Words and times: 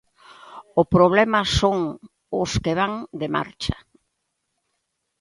O 0.81 0.83
problema 0.93 1.41
son 1.59 1.77
os 2.41 2.51
que 2.63 2.73
van 2.79 2.93
de 3.19 3.27
marcha. 3.35 3.77